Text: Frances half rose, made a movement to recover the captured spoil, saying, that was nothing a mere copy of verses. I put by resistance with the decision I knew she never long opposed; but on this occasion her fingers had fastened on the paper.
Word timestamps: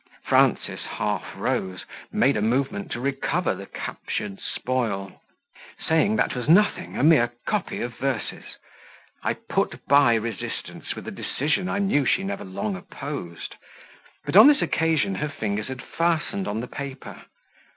Frances 0.25 0.81
half 0.97 1.23
rose, 1.35 1.85
made 2.11 2.35
a 2.35 2.41
movement 2.41 2.89
to 2.91 2.99
recover 2.99 3.53
the 3.53 3.67
captured 3.67 4.39
spoil, 4.41 5.21
saying, 5.79 6.15
that 6.15 6.33
was 6.33 6.49
nothing 6.49 6.97
a 6.97 7.03
mere 7.03 7.31
copy 7.45 7.81
of 7.83 7.95
verses. 7.99 8.43
I 9.21 9.33
put 9.35 9.85
by 9.85 10.15
resistance 10.15 10.95
with 10.95 11.05
the 11.05 11.11
decision 11.11 11.69
I 11.69 11.77
knew 11.77 12.03
she 12.07 12.23
never 12.23 12.43
long 12.43 12.75
opposed; 12.75 13.53
but 14.25 14.35
on 14.35 14.47
this 14.47 14.63
occasion 14.63 15.13
her 15.13 15.29
fingers 15.29 15.67
had 15.67 15.83
fastened 15.83 16.47
on 16.47 16.61
the 16.61 16.67
paper. 16.67 17.25